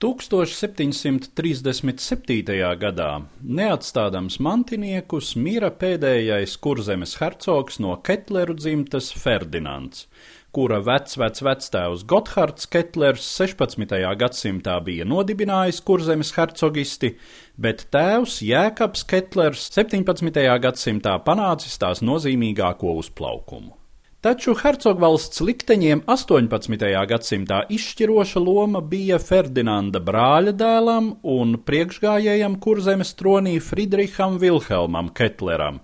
1737. 0.00 1.28
gadā, 2.80 3.08
neatstādams 3.44 4.38
mantiniekus, 4.40 5.34
mira 5.36 5.68
pēdējais 5.68 6.54
kurzemes 6.64 7.18
hercogs 7.20 7.76
no 7.84 7.92
Ketleru 8.00 8.54
dzimtas 8.56 9.12
Ferdinands, 9.12 10.06
kura 10.56 10.80
vecvec 10.86 11.42
vectēvs 11.44 12.06
Gothards 12.08 12.64
Ketlers 12.72 13.26
16. 13.28 14.16
gadsimtā 14.22 14.80
bija 14.86 15.04
nodibinājis 15.04 15.84
kurzemes 15.84 16.32
hercogisti, 16.38 17.20
bet 17.60 17.84
tēvs 17.92 18.40
Jēkabs 18.40 19.04
Ketlers 19.04 19.68
17. 19.68 20.32
gadsimtā 20.64 21.20
panācis 21.28 21.76
tās 21.76 22.00
nozīmīgāko 22.00 22.96
uzplaukumu. 23.02 23.79
Taču 24.20 24.52
hercogvalsts 24.52 25.40
likteņiem 25.40 26.02
18. 26.04 26.82
gadsimtā 27.08 27.62
izšķiroša 27.72 28.42
loma 28.44 28.82
bija 28.84 29.16
Ferdinanda 29.16 30.02
brāļa 30.04 30.52
dēlam 30.60 31.06
un 31.34 31.54
priekšgājējam 31.64 32.58
kurzemes 32.60 33.14
tronī 33.16 33.54
Friedriham 33.64 34.36
Vilhelmam 34.42 35.08
Ketleram, 35.16 35.78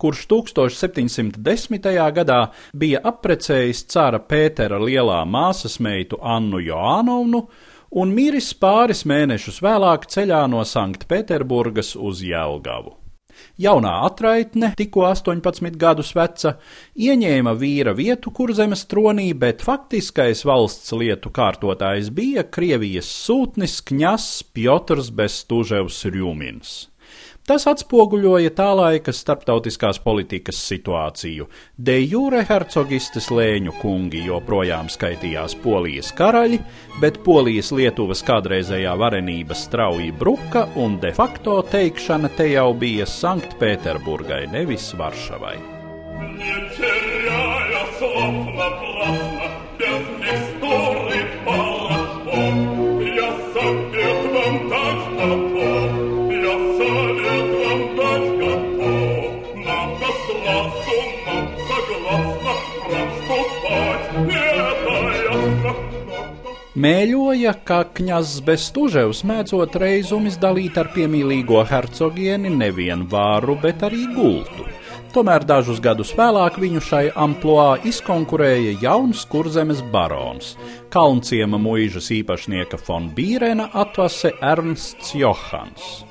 kurš 0.00 0.22
1710. 0.30 1.90
gadā 2.16 2.40
bija 2.72 3.04
apprecējis 3.12 3.84
cara 3.92 4.22
Pētera 4.24 4.80
lielā 4.80 5.20
māsas 5.28 5.76
meitu 5.76 6.16
Annu 6.16 6.64
Joānovnu 6.64 7.44
un 7.92 8.16
miris 8.16 8.54
pāris 8.56 9.04
mēnešus 9.04 9.60
vēlāk 9.60 10.08
ceļā 10.16 10.40
no 10.48 10.64
Sanktpēterburgas 10.64 11.92
uz 12.00 12.24
Jelgavu. 12.24 13.01
Jaunā 13.60 13.94
atraitne, 14.06 14.72
tikko 14.78 15.06
18 15.08 15.76
gadus 15.80 16.12
veca, 16.16 16.56
ieņēma 16.96 17.56
vīra 17.58 17.96
vietu 17.96 18.32
kurzemes 18.34 18.86
tronī, 18.90 19.30
bet 19.34 19.64
faktiskais 19.66 20.44
valsts 20.48 20.94
lietu 20.96 21.32
kārtotājs 21.34 22.12
bija 22.14 22.44
Krievijas 22.44 23.10
sūtnis 23.26 23.80
Kņas 23.88 24.30
Piotrs 24.54 25.12
Bestuževs 25.14 26.04
Rjumins. 26.12 26.91
Tas 27.42 27.64
atspoguļoja 27.66 28.52
tā 28.54 28.68
laika 28.78 29.10
starptautiskās 29.10 29.98
politikas 30.04 30.60
situāciju. 30.62 31.48
De 31.74 31.96
jure 31.98 32.44
hercogistes 32.46 33.26
lēņu 33.34 33.74
kungi 33.80 34.22
joprojām 34.28 34.86
skaitījās 34.92 35.56
Polijas 35.64 36.12
karaļi, 36.14 36.60
bet 37.02 37.18
Polijas 37.26 37.72
Lietuvas 37.74 38.22
kādreizējā 38.28 38.94
varenība 38.98 39.58
strauji 39.58 40.12
bruka 40.14 40.68
un 40.78 41.00
de 41.02 41.10
facto 41.16 41.58
teikšana 41.66 42.30
te 42.38 42.46
jau 42.52 42.70
bija 42.78 43.10
Sanktpēterburgai, 43.10 44.46
nevis 44.54 44.92
Varšavai. 44.94 45.58
Mēļoja, 66.72 67.50
ka 67.68 67.82
kņazs 67.92 68.38
Bestuževs 68.46 69.18
mēdzot 69.28 69.74
reizumis 69.76 70.38
dalīt 70.40 70.78
ar 70.80 70.88
piemīlīgo 70.94 71.58
hercogieni 71.68 72.48
nevien 72.48 73.02
vāru, 73.12 73.58
bet 73.60 73.82
arī 73.84 74.06
gultu. 74.14 74.64
Tomēr 75.12 75.44
dažus 75.44 75.82
gadus 75.84 76.14
vēlāk 76.16 76.56
viņu 76.56 76.80
šai 76.80 77.02
amploā 77.12 77.74
izkonkurēja 77.90 78.78
jauns 78.80 79.26
kurzemes 79.28 79.82
barons, 79.92 80.54
Kalnciema 80.88 81.60
mūžas 81.60 82.08
īpašnieka 82.16 82.80
von 82.86 83.10
Bīrena 83.12 83.68
atvase 83.84 84.32
Ernsts 84.40 85.12
Johans. 85.12 86.06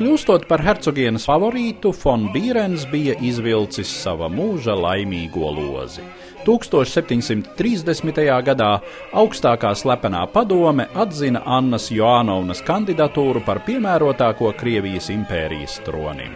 Kļūstot 0.00 0.46
par 0.48 0.62
hercogienes 0.64 1.26
favorītu, 1.28 1.90
von 2.00 2.22
Bīrens 2.32 2.86
bija 2.88 3.12
izvilcis 3.20 3.90
sava 4.00 4.30
mūža 4.32 4.72
laimīgo 4.72 5.50
lozi. 5.52 6.00
1730. 6.46 8.20
gadā 8.46 8.70
augstākā 9.12 9.74
slepenā 9.76 10.22
padome 10.32 10.86
atzina 11.04 11.42
Annas 11.44 11.90
Joānovnas 11.92 12.64
kandidatūru 12.64 13.44
par 13.44 13.60
piemērotāko 13.68 14.54
Krievijas 14.56 15.10
impērijas 15.12 15.76
tronim. 15.84 16.32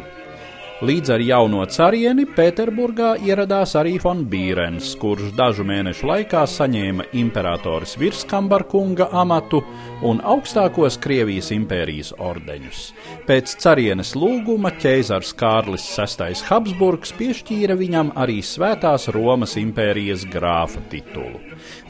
Līdz 0.85 1.11
ar 1.15 1.23
jauno 1.25 1.63
carieni 1.73 2.27
Pēterburgā 2.29 3.15
ieradās 3.25 3.71
arī 3.81 3.95
von 4.03 4.19
Bīrens, 4.29 4.91
kurš 5.01 5.31
dažu 5.39 5.65
mēnešu 5.65 6.11
laikā 6.11 6.43
saņēma 6.51 7.07
imperatoris 7.17 7.95
virskambarkunga 7.97 9.07
amatu 9.17 9.63
un 10.05 10.21
augstākos 10.21 10.99
Krievijas 11.01 11.49
impērijas 11.57 12.11
ordeņus. 12.21 12.83
Pēc 13.25 13.55
carienes 13.63 14.13
lūguma 14.19 14.75
ķēzars 14.83 15.33
Kārlis 15.41 15.87
VI 15.97 16.37
Habsburgs 16.51 17.15
piešķīra 17.17 17.79
viņam 17.81 18.13
arī 18.21 18.43
Svētās 18.45 19.09
Romas 19.17 19.57
impērijas 19.57 20.27
grāfa 20.29 20.85
titulu. 20.93 21.41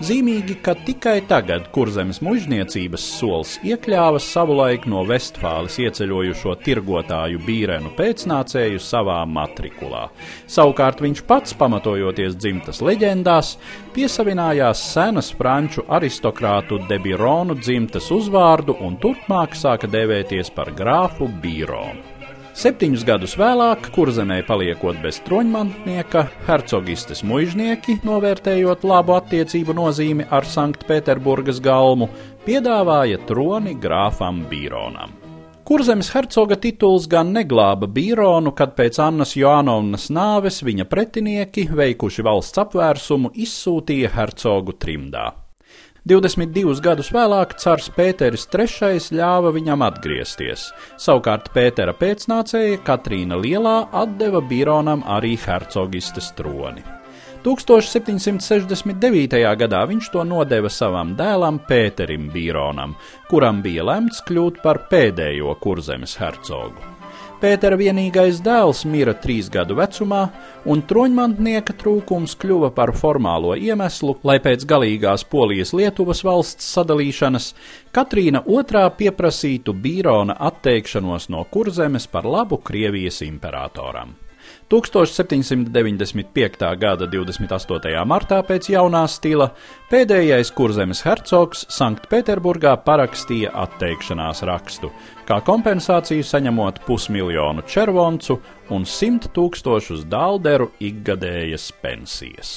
Zīmīgi, 0.07 0.61
ka 0.63 0.77
tikai 0.87 1.17
tagad 1.27 1.67
kurzemes 1.75 2.23
mužniecības 2.23 3.09
solis 3.17 3.57
iekļāva 3.67 4.23
savulaik 4.23 4.87
no 4.87 5.03
Vestfāles 5.09 5.81
ieceļojušo 5.83 6.55
tirgotāju 6.63 7.43
Bīrenu 7.43 7.91
pēcnācēju 7.99 8.84
savā 8.85 9.19
matrikulā. 9.27 10.07
Savukārt 10.51 11.03
viņš 11.05 11.25
pats, 11.29 11.57
pamatojoties 11.59 12.37
dzimtas 12.39 12.83
leģendās, 12.85 13.57
piesavinājās 13.97 14.87
senas 14.93 15.33
franču 15.35 15.87
aristokrātu 15.89 16.83
Debironu 16.89 17.59
dzimtas 17.61 18.11
uzvārdu 18.15 18.79
un 18.85 18.99
turpmāk 19.03 19.57
sāka 19.59 19.91
dēvēties 19.91 20.53
par 20.55 20.75
grāfu 20.77 21.31
Bīronu. 21.43 22.15
Septiņus 22.55 23.03
gadus 23.03 23.33
vēlāk, 23.35 23.89
kurzemē 23.97 24.37
paliekot 24.47 25.01
bez 25.03 25.17
troņmantnieka, 25.27 26.23
hercogistes 26.47 27.25
muiznieki, 27.27 27.97
novērtējot 28.07 28.87
labu 28.87 29.17
attiecību 29.17 29.75
nozīmi 29.75 30.29
ar 30.31 30.47
Sanktpēterburgas 30.47 31.59
galmu, 31.65 32.13
piedāvāja 32.47 33.19
troni 33.27 33.75
grāfam 33.75 34.45
Bīronam. 34.47 35.24
Kurzemes 35.65 36.11
hercoga 36.13 36.59
tituls 36.61 37.07
gan 37.09 37.31
neglāba 37.33 37.87
Bīronu, 37.89 38.51
kad 38.53 38.75
pēc 38.77 38.99
Annas 39.01 39.31
Joānovnas 39.33 40.11
nāves 40.13 40.59
viņa 40.61 40.85
pretinieki, 40.91 41.71
veikuši 41.73 42.25
valsts 42.27 42.61
apvērsumu, 42.61 43.31
izsūtīja 43.33 44.11
hercogu 44.13 44.75
trimdā. 44.77 45.31
22 46.05 46.83
gadus 46.85 47.09
vēlāk 47.17 47.55
cars 47.63 47.89
Pēteris 47.97 48.45
III 48.53 49.17
ļāva 49.17 49.55
viņam 49.57 49.87
atgriezties. 49.87 50.67
Savukārt 51.01 51.49
Pētera 51.55 51.97
pēcnācēja 51.97 52.83
Katrīna 52.85 53.41
Lielā 53.41 53.79
atdeva 54.03 54.45
Bironam 54.45 55.01
arī 55.17 55.33
hercogistes 55.47 56.29
troni. 56.37 56.85
1769. 57.45 59.37
gadā 59.61 59.83
viņš 59.91 60.07
to 60.15 60.25
nodeva 60.25 60.71
savam 60.73 61.13
dēlam 61.19 61.59
Pēterim 61.69 62.31
Bīronam, 62.33 62.95
kuram 63.29 63.61
bija 63.65 63.85
lemts 63.85 64.25
kļūt 64.25 64.63
par 64.65 64.87
pēdējo 64.89 65.53
kurzemes 65.61 66.17
hercogu. 66.23 66.95
Pētera 67.45 67.77
vienīgais 67.77 68.39
dēls 68.41 68.87
mira 68.89 69.13
trīs 69.21 69.51
gadu 69.53 69.77
vecumā, 69.77 70.23
un 70.65 70.81
troņmantnieka 70.89 71.75
trūkums 71.77 72.39
kļuva 72.41 72.71
par 72.73 72.95
formālo 72.97 73.53
iemeslu, 73.53 74.17
lai 74.25 74.39
pēc 74.41 74.65
galīgās 74.71 75.27
Polijas-Lietuvas 75.29 76.25
valsts 76.25 76.73
sadalīšanas 76.73 77.53
Katrīna 77.93 78.47
II 78.49 78.89
pieprasītu 78.97 79.77
Bīrona 79.77 80.41
atteikšanos 80.49 81.29
no 81.29 81.45
kurzemes 81.45 82.09
par 82.09 82.25
labu 82.25 82.63
Krievijas 82.65 83.21
imperatoram. 83.29 84.17
1795. 84.73 86.69
gada 86.81 87.09
28. 87.11 88.05
martā 88.09 88.41
pēc 88.47 88.71
jaunā 88.75 89.05
stila 89.11 89.51
pēdējais 89.91 90.53
kurzemes 90.57 91.03
hercogs 91.07 91.67
Sanktpēterburgā 91.75 92.77
parakstīja 92.87 93.55
atteikšanās 93.65 94.45
rakstu, 94.49 94.93
kā 95.29 95.41
kompensāciju 95.47 96.25
saņemot 96.27 96.85
pusmiljonu 96.87 97.67
červoncu 97.69 98.41
un 98.75 98.87
simt 98.89 99.31
tūkstošus 99.35 100.07
dalderu 100.11 100.71
ikgadējas 100.81 101.73
pensijas. 101.83 102.57